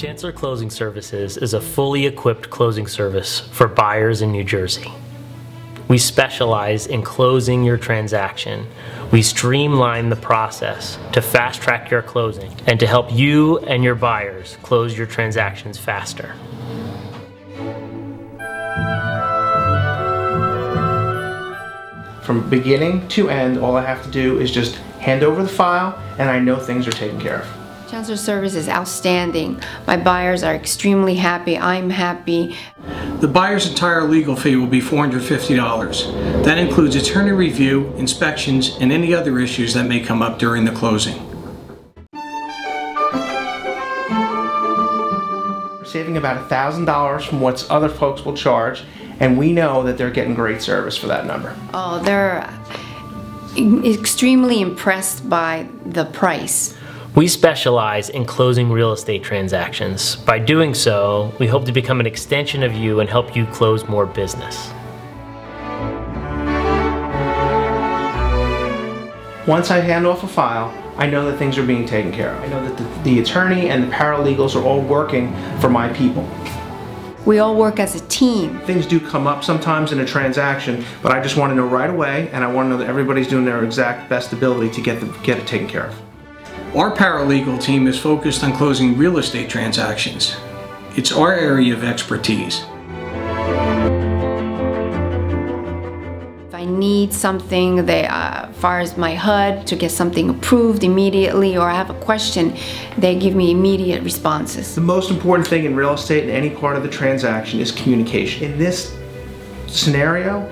[0.00, 4.90] Chancellor Closing Services is a fully equipped closing service for buyers in New Jersey.
[5.88, 8.66] We specialize in closing your transaction.
[9.12, 13.94] We streamline the process to fast track your closing and to help you and your
[13.94, 16.34] buyers close your transactions faster.
[22.22, 26.02] From beginning to end, all I have to do is just hand over the file
[26.18, 27.59] and I know things are taken care of.
[27.90, 29.60] Chancellor service is outstanding.
[29.84, 31.58] My buyers are extremely happy.
[31.58, 32.54] I'm happy.
[33.18, 36.44] The buyer's entire legal fee will be $450.
[36.44, 40.70] That includes attorney review, inspections, and any other issues that may come up during the
[40.70, 41.16] closing.
[45.72, 48.84] We're saving about $1,000 from what other folks will charge
[49.18, 51.56] and we know that they're getting great service for that number.
[51.74, 52.48] Oh, they're
[53.84, 56.76] extremely impressed by the price.
[57.16, 60.14] We specialize in closing real estate transactions.
[60.14, 63.88] By doing so, we hope to become an extension of you and help you close
[63.88, 64.68] more business.
[69.48, 72.44] Once I hand off a file, I know that things are being taken care of.
[72.44, 76.28] I know that the, the attorney and the paralegals are all working for my people.
[77.26, 78.60] We all work as a team.
[78.60, 81.90] Things do come up sometimes in a transaction, but I just want to know right
[81.90, 85.00] away, and I want to know that everybody's doing their exact best ability to get,
[85.00, 86.09] the, get it taken care of.
[86.72, 90.36] Our paralegal team is focused on closing real estate transactions.
[90.94, 92.60] It's our area of expertise.
[96.46, 100.84] If I need something, they, uh, as far as my HUD, to get something approved
[100.84, 102.56] immediately, or I have a question,
[102.96, 104.76] they give me immediate responses.
[104.76, 108.52] The most important thing in real estate in any part of the transaction is communication.
[108.52, 108.96] In this
[109.66, 110.48] scenario,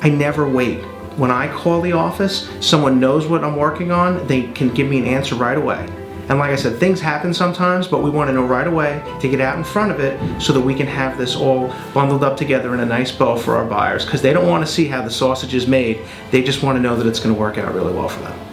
[0.00, 0.82] I never wait
[1.20, 5.00] when I call the office, someone knows what I'm working on, they can give me
[5.00, 5.86] an answer right away.
[6.30, 9.28] And like I said, things happen sometimes, but we want to know right away to
[9.28, 12.38] get out in front of it so that we can have this all bundled up
[12.38, 15.02] together in a nice bow for our buyers because they don't want to see how
[15.02, 16.00] the sausage is made.
[16.30, 18.49] They just want to know that it's going to work out really well for them.